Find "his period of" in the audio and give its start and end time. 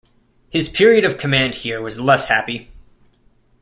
0.49-1.19